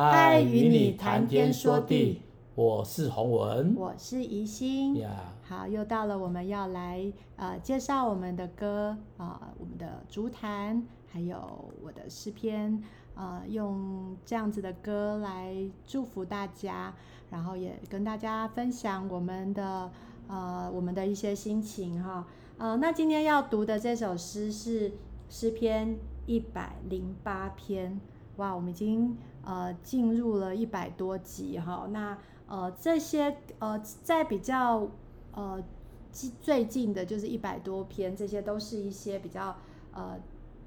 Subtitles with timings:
[0.00, 2.22] 嗨，与你谈天说地，
[2.54, 5.04] 我是洪文，我是宜兴。
[5.42, 12.80] 好，又到了我们要来呃介绍我们的歌啊、呃，我们的竹坛，还有我的诗篇，
[13.16, 15.52] 呃，用这样子的歌来
[15.84, 16.94] 祝福大家，
[17.30, 19.90] 然后也跟大家分享我们的
[20.28, 22.24] 呃我们的一些心情哈。
[22.58, 24.92] 呃，那今天要读的这首诗是
[25.28, 28.00] 诗篇一百零八篇。
[28.36, 29.16] 哇，我们已经
[29.48, 31.88] 呃进入了一百多集哈。
[31.90, 34.86] 那呃这些呃在比较
[35.32, 35.62] 呃
[36.42, 39.56] 最近的就是一百多篇，这些都是一些比较
[39.92, 40.18] 呃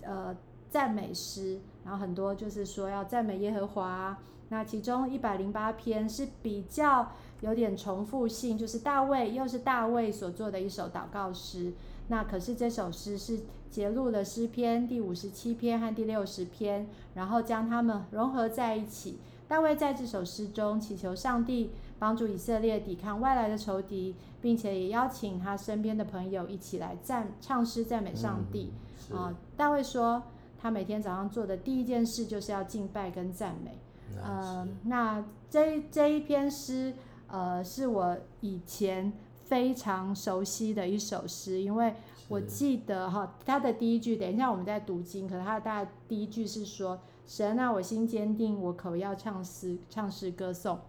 [0.02, 0.36] 呃
[0.70, 4.18] 赞美诗，然后很多就是说要赞美耶和华。
[4.50, 11.74] 那其中一百零八篇是比较有点重复性，就是大卫又是大卫所做的一首祷告诗。
[12.12, 13.40] 那可是这首诗是
[13.70, 19.18] 节录了诗篇第五十七篇和第六十篇，然后将它们融合在一起。
[19.48, 28.74] 大卫在这首诗中祈求上帝帮助以色列抵抗外来的仇敌，并且也邀请他身边的朋友一起来赞唱诗赞美上帝。
[29.10, 30.22] 啊、嗯呃，大卫说
[30.62, 33.72] 他每天早上做的第一件事就是要敬拜跟赞美。
[34.18, 36.94] 嗯、呃，那这这一篇诗，
[37.28, 39.14] 呃，是我以前。
[39.52, 41.94] 非常熟悉的一首诗，因为
[42.30, 50.80] 我记得哈，他的第一句，等一下我们在读经，可能他的大概第一句是说：“神啊，我心坚定，我口要唱诗，唱诗歌颂。”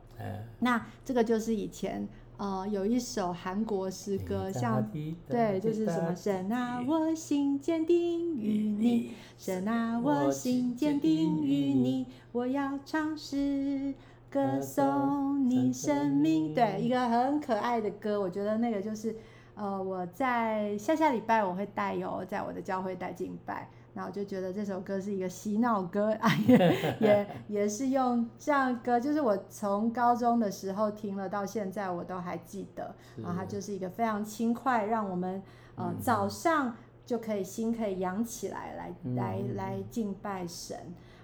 [0.60, 4.88] 那这个就是以前呃有一首韩国诗歌，像
[5.28, 13.92] 对，就是什么“神啊，我心坚定于你，神啊，我心坚定于你，我要唱诗。”
[14.32, 19.14] 歌颂你生命，对，一个很可爱的歌，我觉得那个就是，
[19.54, 35.42] 呃，我在下下礼拜我会带有在我的教会带敬拜，那我就觉得这首歌是一个洗脑歌啊，也也也是用这样歌，就是我从高中的时候听了到现在我都还记得，然后它就是一个非常轻快，让我们
[35.74, 40.78] 呃早上就可以心可以扬起来，来来来敬拜神。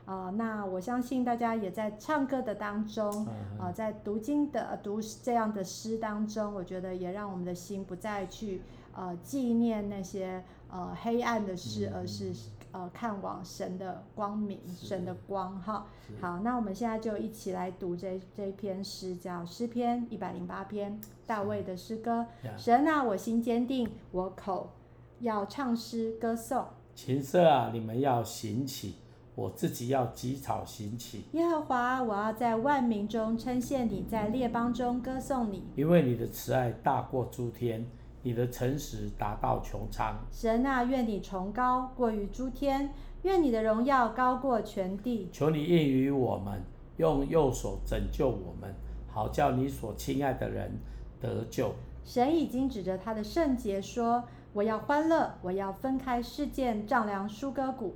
[0.08, 3.26] 啊、呃，那我相信大家也在唱歌的当中，
[3.58, 8.62] 啊、呃，在读经的读这样的诗当中，我觉得也让我们的心不再去
[8.94, 12.32] 呃纪念那些呃黑暗的事，而是
[12.72, 15.86] 呃看往神的光明，神的光哈。
[16.22, 22.24] 好，那我们现在就一起来读这这一篇诗，叫诗篇一百零八篇，大卫的诗歌。
[22.56, 24.70] 神啊，我心坚定，我口
[25.20, 26.64] 要唱诗歌颂。
[26.94, 28.94] 琴瑟啊，你们要行起。
[29.38, 37.86] 我自己要击草行起，耶和华，我要在万民中称谢你，在列邦中歌颂你，因为你的慈爱大过诸天，
[38.24, 40.18] 你的诚实达到穹苍。
[40.32, 45.28] 神啊，愿你崇高过于诸天，愿你的荣耀高过全地。
[45.30, 46.60] 求你应于我们，
[46.96, 48.74] 用右手拯救我们，
[49.06, 50.68] 好叫你所亲爱的人
[51.20, 51.72] 得救。
[52.04, 57.94] 神已经指着他的圣洁说：“我要欢乐，我要分开事件，丈量舒歌谷。”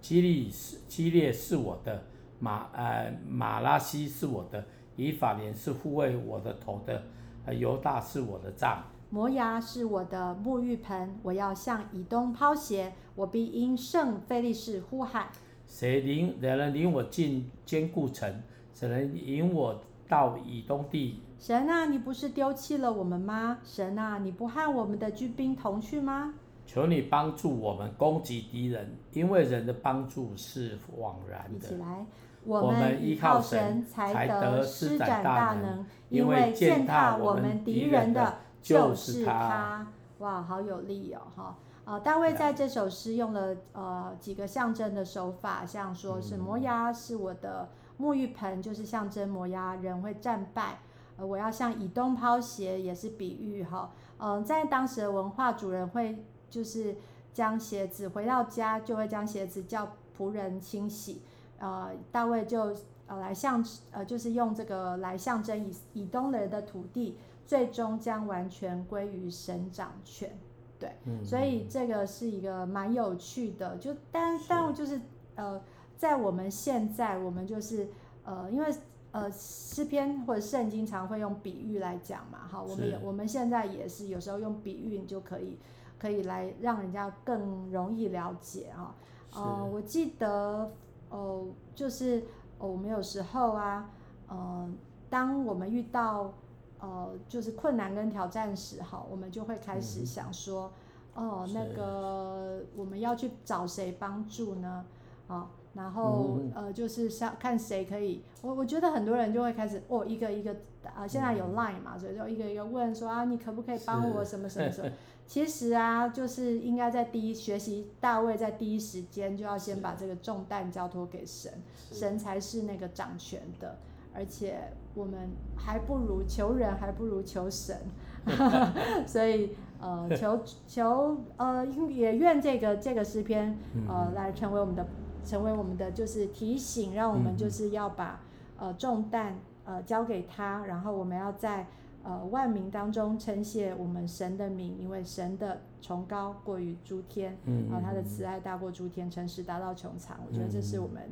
[0.00, 2.04] 基利是基列是我的，
[2.38, 4.64] 马呃马拉西是我的，
[4.96, 7.02] 以法莲是护卫我的头的，
[7.44, 15.28] 呃犹大是我的杖，摩押是我的沐浴盆，我要向以东抛鞋，我必因圣非利士呼喊。
[15.66, 18.42] 谁领谁能领我进坚固城？
[18.72, 21.20] 谁能引我到以东地？
[21.38, 23.58] 神啊，你不是丢弃了我们吗？
[23.64, 26.34] 神啊，你不和我们的军兵同去吗？
[26.66, 31.66] 求你帮助我们攻击敌人，因为人的帮助是枉然的。
[31.66, 32.04] 一起来，
[32.44, 39.86] 我们依靠神才得施展大能，因为践踏我们敌人的就是他。
[40.18, 41.20] 哇，好有力哦！
[41.36, 47.68] 哈，呃，大卫在这首诗用了呃几个象征的手法，像说是摩押是我的
[48.00, 50.78] 沐浴盆，就是象征摩押人会战败。
[51.16, 53.92] 呃，我要向以东抛鞋，也是比喻哈。
[54.18, 56.24] 嗯、呃，在当时的文化，主人会。
[56.56, 56.96] 就是
[57.34, 61.20] 将鞋子回到家，就会将鞋子叫仆人清洗。
[61.58, 62.74] 呃，大卫就
[63.06, 70.30] 呃来象呃，就是用这个来象征以以东人的土地，最终将完全归于神掌权。
[70.78, 73.76] 对，嗯、所以这个是一个蛮有趣的。
[73.76, 74.98] 就但但就是
[75.34, 75.60] 呃，
[75.98, 77.86] 在我们现在，我们就是
[78.24, 78.74] 呃，因为
[79.10, 85.58] 呃诗篇或者圣经常会用比喻来讲嘛，哈，我们也我们现在也是有时候用比喻，你就可以。
[85.98, 88.94] 可以来让人家更容易了解啊，
[89.34, 90.70] 呃，我记得，
[91.08, 92.24] 哦，就是
[92.58, 93.90] 我们有时候啊，
[94.28, 94.68] 呃，
[95.08, 96.32] 当我们遇到
[96.80, 100.70] 呃，就是困难跟挑战时，哈，我们就会开始想说，
[101.14, 104.84] 哦，那个我们要去找谁帮助呢？
[105.28, 110.54] 啊，然后呃，就是想看谁可以，我我觉得很多人就会开始哦，一个一个
[110.94, 114.90] 啊，现在有 Line 嘛，所以就一个一个问说啊，你可不可以帮我什么什么什么？
[115.26, 121.52] 其实啊，就是应该在第一学习大卫在第一时间就要先把这个重担交托给神，
[121.90, 123.76] 神才是那个掌权的，
[124.14, 127.76] 而且我们还不如求人，还不如求神，
[129.06, 129.50] 所以。
[129.78, 134.86] 呃，求 求呃，也愿这个这个诗篇呃，来成为我们的，
[135.22, 138.18] 成为我们的就是提醒，让我们就是要把
[138.58, 141.66] 呃重担呃交给他，然后我们要在
[142.06, 147.36] 呃万民当中称谢我们神的名，因为神的崇高过于诸天，
[147.68, 150.16] 然后他的慈爱大过诸天，诚实达到穹苍。
[150.26, 151.02] 我觉得这是我们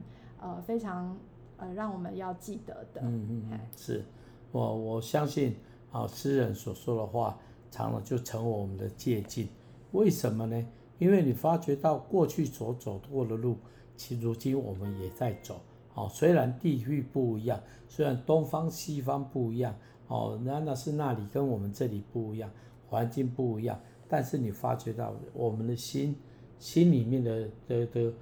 [0.41, 1.17] 呃非常
[1.57, 3.01] 呃让我们要记得的。
[3.03, 4.05] 嗯嗯，是
[4.53, 5.57] 我我相信
[5.91, 7.37] 啊，诗人所说的话。
[7.77, 9.49] 长了就成为我们的借鉴，
[9.91, 10.65] 为什么呢？
[11.01, 13.57] 因为你发觉到过去所走过的路，
[13.97, 15.61] 其如今我们也在走。
[15.95, 19.75] 哦，虽然地域不一样，虽然东方西方不一样，
[20.09, 22.51] 哦，那那是那里跟我们这里不一样，
[22.89, 26.17] 环境不一样，但是你发觉到我们的心，
[26.59, 28.13] 心里面的的的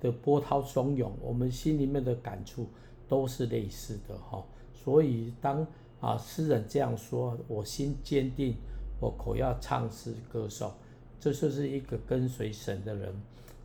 [0.00, 2.66] 的波涛汹涌，我们心里面的感触
[3.08, 4.44] 都是类似的哈。
[4.72, 5.66] 所以当
[6.00, 8.56] 啊诗人这样说，我心坚定。
[8.98, 10.72] 我口要唱诗歌颂，
[11.20, 13.14] 这就是一个跟随神的人，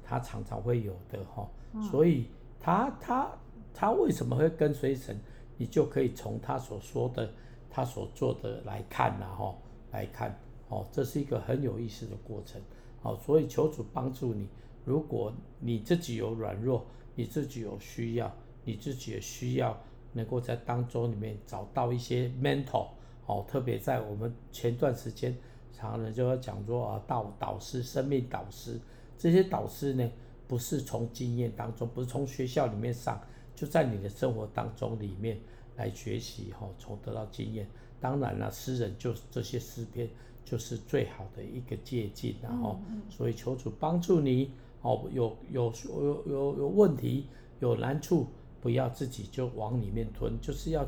[0.03, 1.50] 他常常会有的哈。
[1.89, 2.25] 所以
[2.59, 3.31] 他他
[3.74, 5.17] 他为什么会跟随神？
[5.57, 7.31] 你就可以从他所说的、
[7.71, 9.56] 他所做的来看呐哈，
[9.91, 10.38] 来看
[10.68, 12.62] 哦，这是一个很有意思的过程。
[13.01, 14.47] 好，所以求主帮助你。
[14.83, 16.85] 如果你自己有软弱，
[17.15, 18.31] 你自己有需要，
[18.65, 19.75] 你自己也需要
[20.12, 22.88] 能够在当中里面找到一些 mentor。
[23.25, 25.35] 哦，特别在我们前段时间，
[25.71, 28.79] 常常就要讲说啊，导导师、生命导师
[29.17, 30.12] 这些导师呢，
[30.47, 33.21] 不是从经验当中，不是从学校里面上，
[33.56, 35.39] 就在你的生活当中里面
[35.81, 37.68] 来学习哈，从得到经验。
[38.00, 40.07] 当然了，诗人就这些诗篇
[40.45, 42.80] 就是最好的一个借鉴，然后，
[43.10, 44.51] 所以求主帮助你
[44.81, 47.25] 哦，有有有有有问题、
[47.60, 48.28] 有难处，
[48.62, 50.86] 不要自己就往里面吞，就是要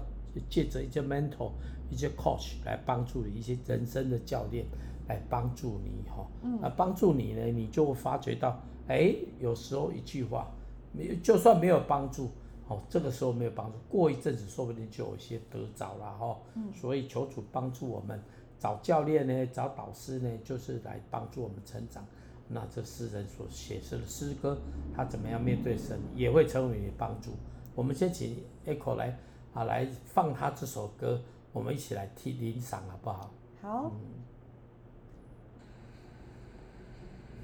[0.49, 1.51] 借着一些 mentor。
[1.91, 4.65] 一些 coach 来帮助你，一些人生的教练
[5.07, 6.25] 来帮助你哈，
[6.59, 10.49] 那帮助你呢，你就会发觉到，哎，有时候一句话，
[10.91, 12.31] 没就算没有帮助，
[12.67, 16.37] 哦，这个时候没有帮助，过一阵子说不定就有一些得着了哈。
[16.73, 18.19] 所以求主帮助我们，
[18.57, 22.05] 找教练呢，找导师呢，就是来帮助我们成长。
[22.47, 24.57] 那这诗人所写诗的诗歌，
[24.95, 27.31] 他怎么样面对神，也会成为你的帮助。
[27.75, 29.17] 我们先请 Echo 来
[29.53, 31.21] 啊，来放他这首歌。
[31.51, 33.31] 我们一起来听欣赏好不好？
[33.61, 33.91] 好。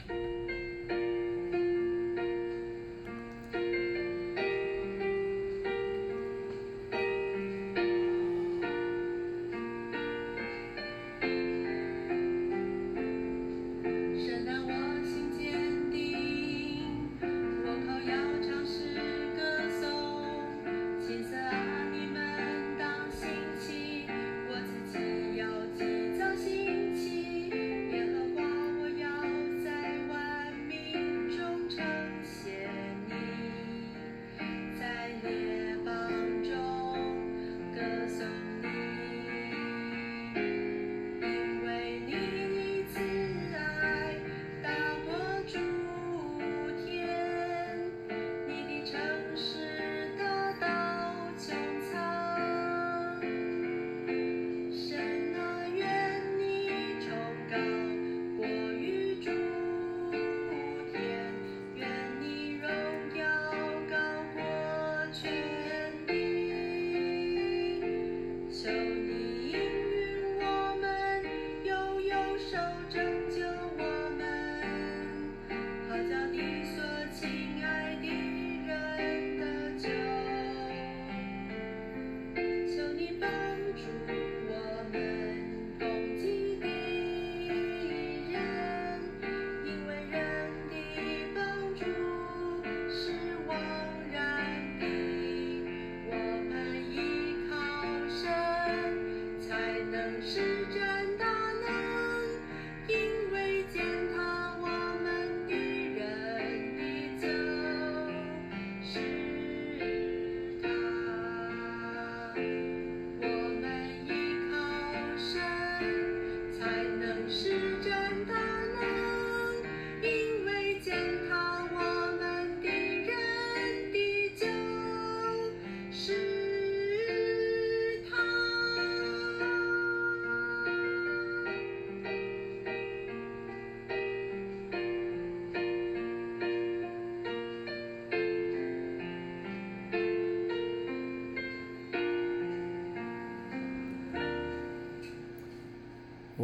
[0.07, 0.68] 嗯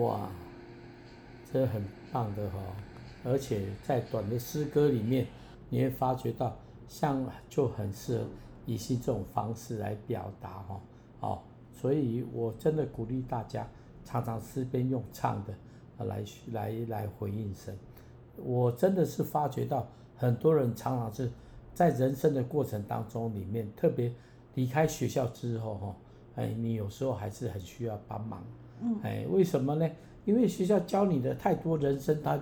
[0.05, 0.29] 哇，
[1.51, 2.69] 这很棒的哈、哦，
[3.24, 5.25] 而且在短的诗歌里面，
[5.67, 6.55] 你会发觉到，
[6.88, 8.25] 像就很适合
[8.67, 10.81] 以这种方式来表达哈，
[11.21, 11.39] 哦，
[11.74, 13.67] 所以我真的鼓励大家，
[14.03, 17.75] 常常诗篇用唱的，来来来回应神。
[18.38, 21.31] 我真的是发觉到，很多人常常是
[21.74, 24.13] 在人生的过程当中里面，特别
[24.53, 25.95] 离开学校之后哈，
[26.35, 28.43] 哎，你有时候还是很需要帮忙。
[28.82, 29.89] 嗯，哎，为什么呢？
[30.25, 32.39] 因为学校教你的太多人生，他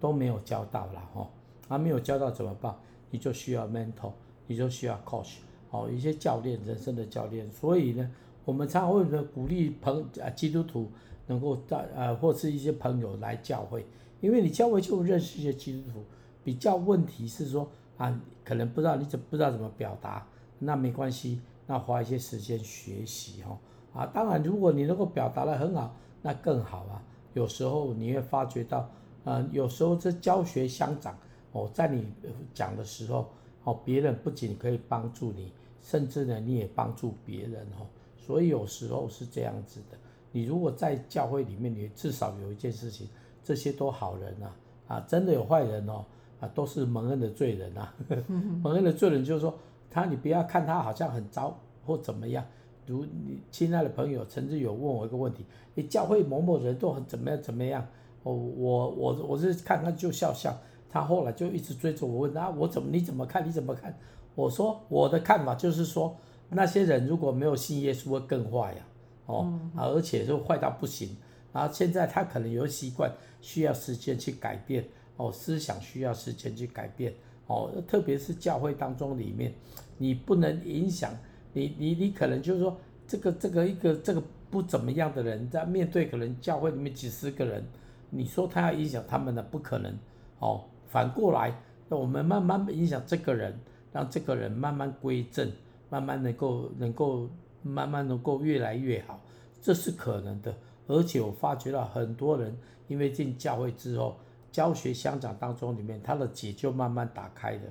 [0.00, 1.28] 都没有教到了哈，
[1.68, 2.74] 他没有教到怎么办？
[3.10, 4.10] 你就需要 mentor，
[4.46, 5.36] 你就需要 coach，
[5.70, 7.50] 哦，一些教练，人生的教练。
[7.50, 8.10] 所以呢，
[8.44, 10.90] 我们常会呢鼓励朋啊基督徒
[11.26, 13.84] 能够在呃或是一些朋友来教会，
[14.20, 16.02] 因为你教会就认识一些基督徒。
[16.42, 20.26] 比较问题是说啊，可能不知道你怎不知道怎么表达，
[20.58, 23.58] 那没关系，那花一些时间学习哈。
[23.96, 27.02] 啊，当然，如果你能够表达得很好，那更好啊。
[27.32, 28.88] 有时候你会发觉到，
[29.24, 31.16] 呃，有时候这教学相长
[31.52, 32.06] 哦，在你
[32.54, 33.28] 讲的时候
[33.64, 37.86] 哦，别人不仅可以帮助你，甚至呢，你也帮助别人哦。
[38.18, 39.96] 所以有时候是这样子的。
[40.32, 43.08] 你如果在教会里面，你至少有一件事情，
[43.42, 44.56] 这些都好人啊，
[44.88, 46.04] 啊，真的有坏人哦，
[46.40, 47.94] 啊，都是蒙恩的罪人啊。
[48.62, 49.54] 蒙恩的罪人就是说，
[49.90, 52.44] 他你不要看他好像很糟或怎么样。
[52.86, 57.86] 如你亲爱的朋友，曾经有问我一个问题：你教会某某人都很怎么样怎么样？
[58.22, 60.56] 哦，我我我是看看就笑笑。
[60.88, 63.46] 他后来就一直追着我问啊，我怎么你怎么看？
[63.46, 63.94] 你怎么看？
[64.34, 66.16] 我说我的看法就是说，
[66.50, 68.86] 那些人如果没有信耶稣会更坏呀，
[69.26, 71.16] 哦，而且就坏到不行。
[71.52, 74.84] 然后现在他可能有习惯，需要时间去改变
[75.16, 77.12] 哦，思想需要时间去改变
[77.46, 79.52] 哦，特别是教会当中里面，
[79.98, 81.12] 你不能影响。
[81.56, 87.64] 你你你可能就是说，这个这个一个这个不怎么样的人，在面对可能教会里面几十个人，
[88.10, 89.42] 你说他要影响他们呢？
[89.50, 89.90] 不可能
[90.38, 90.64] 哦。
[90.86, 91.58] 反过来，
[91.88, 93.58] 那我们慢慢影响这个人，
[93.90, 95.50] 让这个人慢慢归正，
[95.88, 97.26] 慢慢能够能够
[97.62, 99.18] 慢慢能够越来越好，
[99.62, 100.54] 这是可能的。
[100.86, 102.54] 而且我发觉到很多人
[102.86, 104.14] 因为进教会之后，
[104.52, 107.62] 教学相长当中里面，他的结就慢慢打开了，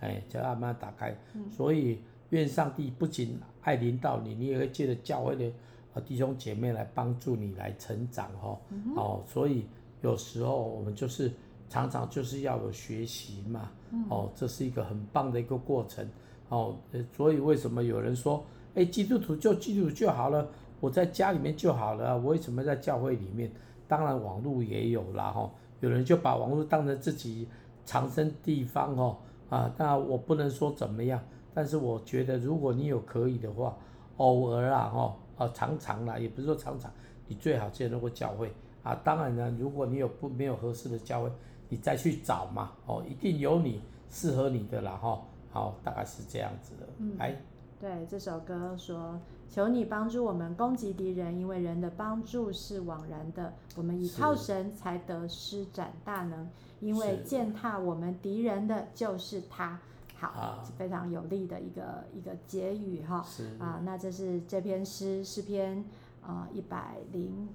[0.00, 1.14] 哎，就慢慢打开，
[1.50, 1.98] 所以。
[2.30, 8.58] 愿上帝不仅爱临到你，你也会借着教会的弟兄姐妹来帮助你来成长哈。
[8.96, 9.66] 哦，所以
[10.02, 11.32] 有时候我们就是
[11.68, 13.70] 常常就是要有学习嘛。
[14.10, 16.08] 哦，这是一个很棒的一个过程。
[16.48, 16.76] 哦，
[17.16, 20.48] 所以为什么有人说，哎，基督徒就基督徒就好了，
[20.80, 23.50] 我在家里面就好了，我为什么在教会里面？
[23.88, 25.50] 当然网络也有啦哈。
[25.80, 27.48] 有人就把网络当成自己
[27.84, 29.16] 藏身地方哦。
[29.48, 31.20] 啊，那我不能说怎么样。
[31.56, 33.74] 但是我觉得，如果你有可以的话，
[34.18, 36.92] 偶尔啦，哈，啊，常常啦，也不是说常常，
[37.26, 38.94] 你最好见到过教会啊。
[39.02, 41.32] 当然呢，如果你有不没有合适的教会，
[41.70, 45.18] 你再去找嘛，哦，一定有你适合你的啦，哈。
[45.50, 46.86] 好，大概是这样子的。
[46.98, 47.34] 嗯，哎，
[47.80, 53.54] 对，这首歌说，求你帮助我们攻击敌人，因为人的帮助是枉然的。
[53.76, 56.46] 我们倚靠神才得施展大能，
[56.80, 59.80] 因为践踏我们敌人的就是他。
[60.18, 63.22] 好，非常有力的一个一个结语哈。
[63.22, 65.84] 是啊，那这是这篇诗诗篇
[66.22, 67.48] 啊一百零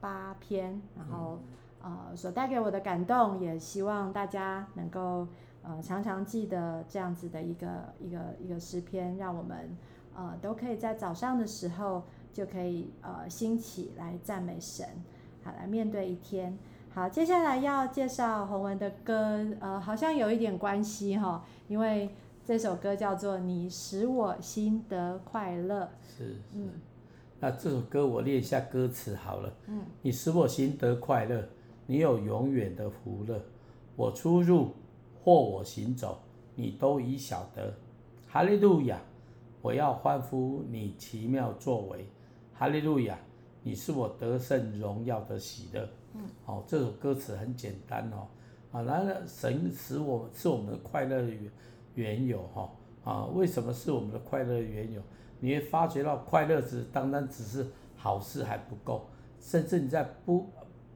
[0.00, 1.38] 八篇，然后
[1.82, 5.28] 呃所带给我的感动，也希望大家能够
[5.62, 9.76] 呃常常记得这样子的一个一个一个诗篇，让我们
[10.16, 14.86] 呃都可以在早上的时候就可以呃兴起来赞美神，
[15.44, 16.56] 好来面对一天。
[16.98, 22.10] 好，接下来要介绍洪文的歌，呃，好像有一点关系哈，因为
[22.44, 25.84] 这首歌叫做《你使我心得快乐》。
[26.02, 26.70] 是，是，嗯，
[27.38, 29.52] 那这首歌我念一下歌词好了。
[29.68, 31.48] 嗯，你使我心得快乐，
[31.86, 33.40] 你有永远的福乐，
[33.94, 34.74] 我出入
[35.22, 36.18] 或我行走，
[36.56, 37.72] 你都已晓得。
[38.26, 39.00] 哈利路亚，
[39.62, 42.10] 我要欢呼你奇妙作为。
[42.54, 43.16] 哈利路亚，
[43.62, 45.88] 你是我得胜荣耀的喜乐。
[46.14, 48.26] 嗯，好，这首歌词很简单哦，
[48.72, 51.50] 啊，然后，神使我们是我们的快乐的源
[51.94, 52.70] 缘由哈，
[53.04, 55.02] 啊，为什么是我们的快乐的缘由？
[55.40, 59.06] 你会发觉到快乐只单单只是好事还不够，
[59.38, 60.48] 甚至你在不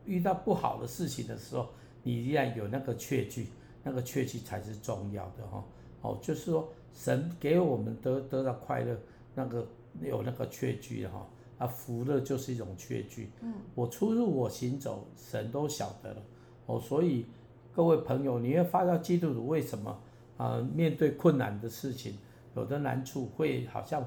[0.07, 1.69] 遇到不好的事情的时候，
[2.03, 3.49] 你依然有那个确据，
[3.85, 5.63] 那个确据才是重要的哈，
[6.01, 8.97] 哦，就是说神给我们得得到快乐，
[9.35, 9.67] 那个
[10.01, 11.27] 有那个确据哈。
[11.63, 13.31] 啊，福乐就是一种确据。
[13.41, 16.23] 嗯，我出入我行走，神都晓得了。
[16.67, 17.25] 哦，所以
[17.73, 19.91] 各位朋友，你会发现基督徒为什么
[20.37, 22.19] 啊、呃，面对困难的事情，
[22.57, 24.05] 有的难处会好像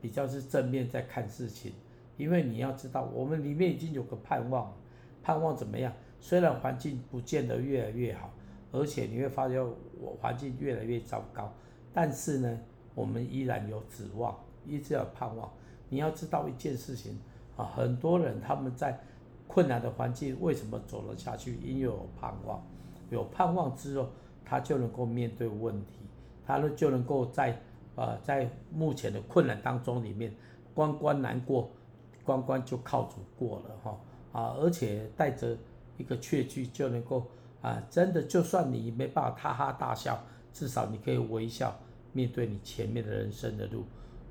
[0.00, 1.72] 比较是正面在看事情，
[2.16, 4.74] 因为你要知道，我们里面已经有个盼望，
[5.22, 5.92] 盼望怎么样？
[6.18, 8.32] 虽然环境不见得越来越好，
[8.72, 11.52] 而且你会发觉我环境越来越糟糕，
[11.92, 12.58] 但是呢，
[12.96, 14.36] 我们依然有指望，
[14.66, 15.48] 一直有盼望。
[15.88, 17.18] 你要知道一件事情
[17.56, 18.98] 啊，很多人他们在
[19.46, 21.56] 困难的环境为什么走了下去？
[21.62, 22.62] 因为有盼望，
[23.10, 24.08] 有盼望之后，
[24.44, 25.94] 他就能够面对问题，
[26.44, 27.56] 他呢就能够在
[27.94, 30.34] 呃在目前的困难当中里面
[30.74, 31.70] 关关难过，
[32.24, 34.00] 关关就靠主过了哈
[34.32, 35.56] 啊，而且带着
[35.96, 37.24] 一个确据就能够
[37.62, 40.20] 啊，真的就算你没办法哈哈大笑，
[40.52, 41.74] 至少你可以微笑
[42.12, 43.84] 面对你前面的人生的路。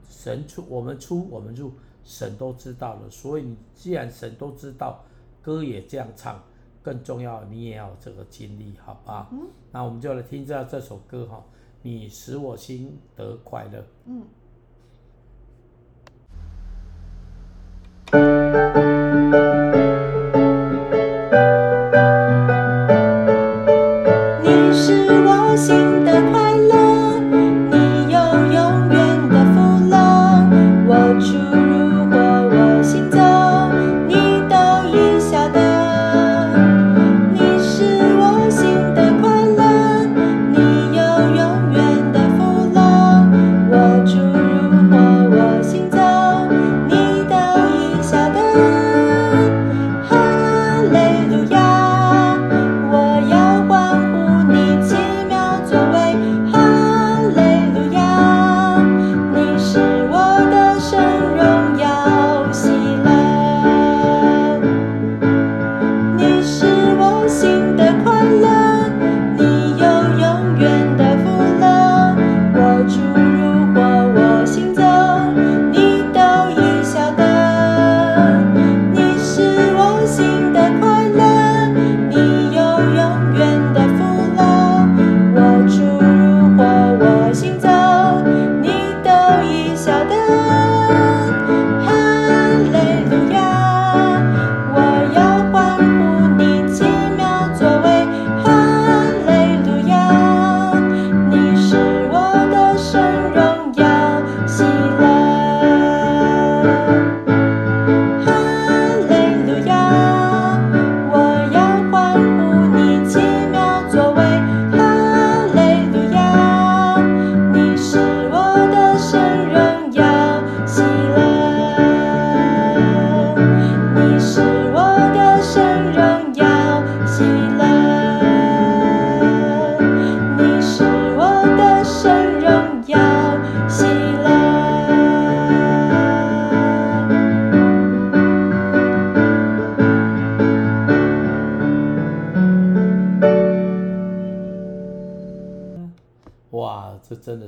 [0.10, 1.72] 神出我们出我们入，
[2.04, 5.04] 神都知道了，所以你既然神都知道，
[5.42, 6.44] 歌也这样唱，
[6.82, 9.30] 更重要你也要有这个经历，好吧？
[9.32, 11.44] 嗯，那我们就来听一下这首歌哈，
[11.82, 13.84] 你使我心得快乐。
[14.06, 14.24] 嗯。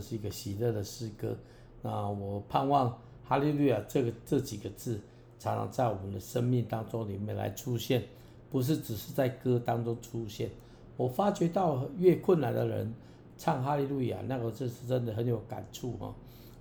[0.08, 1.36] 是一个喜乐的诗歌。
[1.82, 5.00] 那我盼望哈利路亚这个这几个字
[5.38, 8.04] 常常在我们的生命当中里面来出现，
[8.50, 10.50] 不是只是在歌当中出现。
[10.96, 12.92] 我发觉到越困难的人
[13.38, 16.16] 唱哈利路亚，那个字是真的很有感触哈。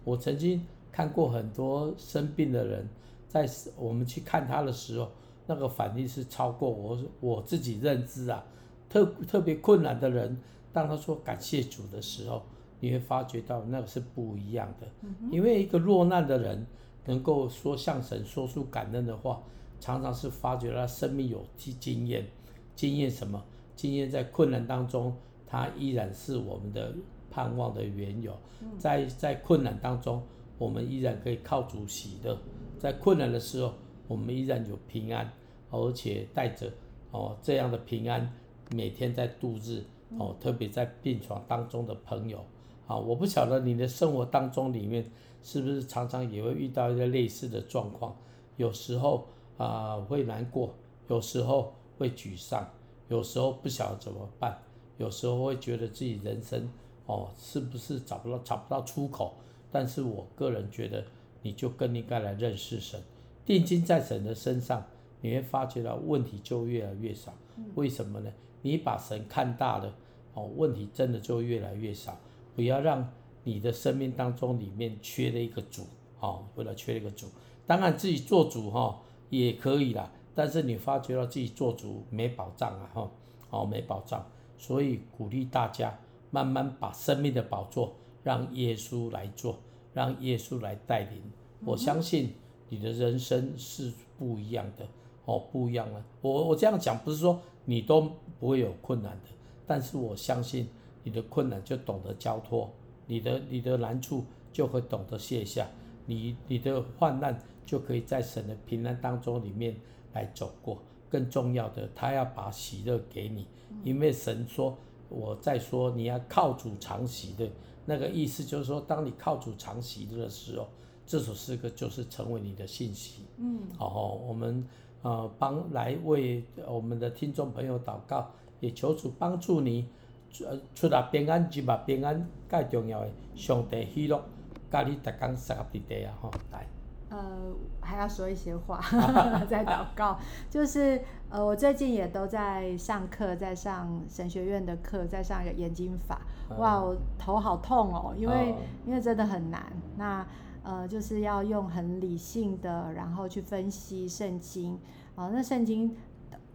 [0.04, 2.86] 我曾经看过很多生病的人，
[3.28, 5.08] 在我们去看他的时候，
[5.46, 8.44] 那个反应是超过我我自己认知啊。
[8.88, 10.38] 特特别困难的人，
[10.72, 12.42] 当他说感谢主的时候。
[12.80, 14.86] 你会发觉到那个是不一样的，
[15.30, 16.66] 因为一个落难的人
[17.04, 19.42] 能够说向神说出感恩的话，
[19.80, 22.26] 常常是发觉他生命有经经验，
[22.74, 23.42] 经验什么？
[23.74, 25.14] 经验在困难当中，
[25.46, 26.94] 他依然是我们的
[27.30, 28.36] 盼望的缘由。
[28.78, 30.22] 在在困难当中，
[30.58, 32.38] 我们依然可以靠主喜乐，
[32.78, 33.74] 在困难的时候，
[34.08, 35.30] 我们依然有平安，
[35.70, 36.72] 而且带着
[37.10, 38.32] 哦这样的平安，
[38.74, 39.82] 每天在度日
[40.18, 42.44] 哦，特别在病床当中的朋友。
[42.86, 45.04] 啊，我不晓得你的生活当中里面
[45.42, 48.16] 是不是常常也会遇到一个类似的状况，
[48.56, 50.74] 有时候啊、呃、会难过，
[51.08, 52.66] 有时候会沮丧，
[53.08, 54.56] 有时候不晓得怎么办，
[54.98, 56.68] 有时候会觉得自己人生
[57.06, 59.34] 哦是不是找不到找不到出口。
[59.72, 61.04] 但是我个人觉得，
[61.42, 62.98] 你就更应该来认识神，
[63.44, 64.82] 定睛在神的身上，
[65.20, 67.34] 你会发觉到问题就越来越少。
[67.74, 68.32] 为什么呢？
[68.62, 69.92] 你把神看大了，
[70.34, 72.16] 哦，问题真的就越来越少。
[72.56, 73.06] 不要让
[73.44, 75.82] 你的生命当中里面缺了一个主，
[76.18, 77.26] 哦，为了缺了一个主，
[77.66, 83.10] 当然自己做主哈也可以啦，但是你发觉到自己做主没保障啊，哈，
[83.50, 84.24] 哦，没保障，
[84.56, 85.96] 所以鼓励大家
[86.30, 89.58] 慢慢把生命的宝座让耶稣来做，
[89.92, 91.22] 让耶稣来带领，
[91.64, 92.32] 我相信
[92.70, 94.88] 你的人生是不一样的，
[95.26, 96.02] 哦，不一样了。
[96.22, 99.28] 我我这样讲不是说你都不会有困难的，
[99.66, 100.66] 但是我相信
[101.06, 102.68] 你的困难就懂得交托，
[103.06, 105.68] 你的你的难处就会懂得卸下，
[106.04, 109.76] 你你的患难就可以在神的平安当中里面
[110.12, 110.82] 来走过。
[111.08, 113.46] 更重要的，他要把喜乐给你，
[113.84, 114.76] 因为神说，
[115.08, 117.48] 我在说你要靠主常喜乐，
[117.84, 120.66] 那个意思就是说，当你靠主常喜乐的时候，
[121.06, 123.22] 这首诗歌就是成为你的信息。
[123.36, 124.66] 嗯，好，我们
[125.02, 134.22] 呃帮来为我们的听众朋友祷告，也求主帮助你，呃，出入平安，入入平安介重要的上帝喜乐，
[134.70, 136.66] 教你逐工三个地啊，吼，来。
[137.08, 138.80] 呃，还要说一些话，
[139.48, 140.18] 在祷告，
[140.50, 146.20] 就是呃，我最近也都在上课，在上神学院的课，在上一个研经法，
[146.58, 150.26] 哇，我头好痛哦，因为、哦、因为真的很难，那
[150.64, 154.74] 呃，就是要用很理性的，然后去分析圣经，
[155.14, 155.96] 啊、呃，那圣经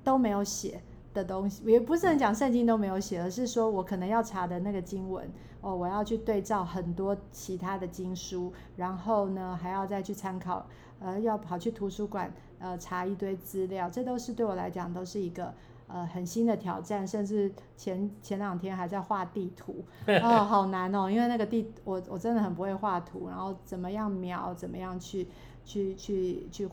[0.03, 0.81] 都没有写
[1.13, 5.29] 的东西，也不是很讲圣经都没有写，而是说我可能要查的那个经文
[5.61, 10.65] 哦，我要去对照很多其他的经书，然后呢还要再去参考，
[10.99, 15.53] 呃，要跑去图书馆呃查一堆资料，这都是对我来讲都是一个
[15.87, 19.83] 呃很新的挑战，甚至前前两天还在画地图，
[20.23, 25.27] 哦，好难哦，因为那个地我我真的很不会画图，然后怎么样描，怎么样去
[25.65, 26.69] 去去去。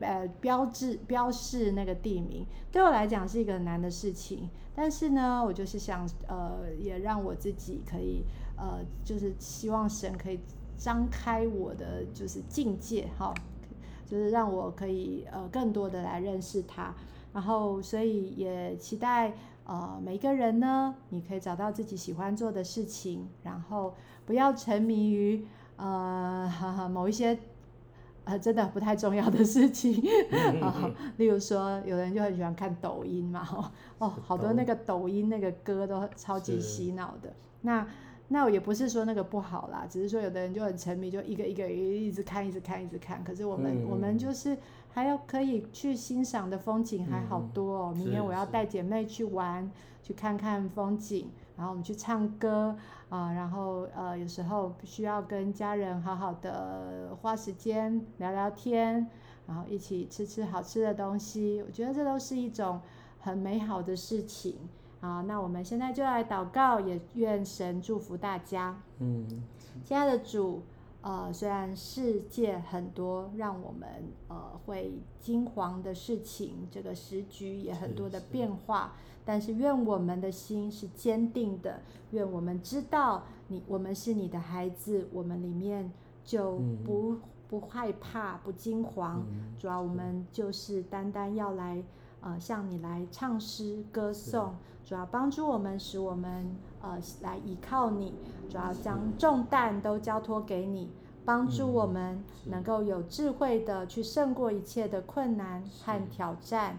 [0.00, 4.48] 呃，标志标示那个地名，对我来讲是一个难的事情。
[4.74, 8.22] 但是呢，我就是想，呃，也让我自己可以，
[8.56, 10.38] 呃，就是希望神可以
[10.76, 13.34] 张开我的就是境界，哈，
[14.06, 16.94] 就是让我可以呃更多的来认识他。
[17.32, 19.32] 然后，所以也期待
[19.64, 25.44] 呃每一个人呢，你可以找到自己喜欢做的事情，然后不要沉迷于
[25.76, 27.36] 呃哈哈 某一些。
[28.28, 30.02] 呃，真的不太重要的事情
[30.60, 37.32] 啊，例如说，有人就很喜欢看抖音嘛，哦，好多那个抖音那个歌都超级洗脑的。
[37.62, 37.86] 那
[38.28, 43.24] 那我也不是说那个不好啦，只是说有的人就很沉迷，就一个一个一直看，一直看，一直看。
[43.24, 44.54] 可是我们、嗯、我们就是
[44.90, 47.94] 还要可以去欣赏的风景还好多哦。
[47.96, 49.70] 明天我要带姐妹去玩，
[50.02, 51.30] 去看看风景。
[51.58, 52.76] 然后我们去唱歌
[53.08, 59.10] 啊、呃，然后呃有时候需要跟家人好好的花时间聊聊天，
[59.44, 62.80] 然后一起吃吃好吃的东西，我觉得这都是一种
[63.18, 64.56] 很美好的事情
[65.00, 65.22] 啊。
[65.22, 68.80] 那我们现在就来祷告，也愿神祝福大家。
[69.00, 69.26] 嗯，
[69.84, 70.62] 亲爱的主，
[71.00, 73.88] 呃，虽然世界很多让我们
[74.28, 78.92] 呃会惊惶的事情，这个时局也很多的变化。
[79.28, 85.92] 但是愿我们的心是坚定的，愿我们知道你，我们是你的孩子，我们里面
[86.24, 89.16] 就不、嗯、不害怕，不惊惶。
[89.30, 91.82] 嗯、主要我们就是单单要来，
[92.22, 94.54] 呃，向你来唱诗歌颂。
[94.82, 98.14] 主要帮助我们，使我们呃来依靠你。
[98.48, 100.90] 主要将重担都交托给你，
[101.26, 106.78] 帮助我们能够有智慧的去胜过一切的困难和挑战，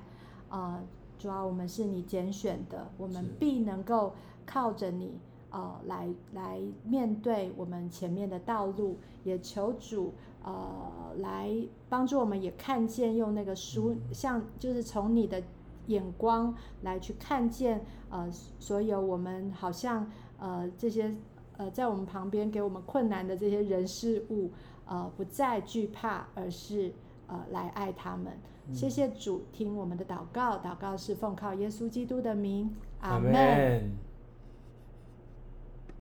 [0.49, 0.81] 呃。
[1.19, 4.15] 主要我们是你拣选的，我们必能够
[4.47, 5.19] 靠着你，
[5.51, 8.97] 呃，来来面对我们前面的道路。
[9.25, 11.53] 也求主，呃，来
[11.89, 15.43] 帮助我们，也看见用那个书，像就是从你的
[15.87, 21.13] 眼光来去看见，呃，所有我们好像呃这些
[21.57, 24.49] 呃在我们旁边给我们困难的这些人事物，
[24.85, 26.93] 呃，不再惧怕，而是
[27.27, 28.31] 呃来爱他们。
[28.73, 34.08] 谢谢主，听我们的祷告，祷告是奉靠耶稣基督的名，阿门。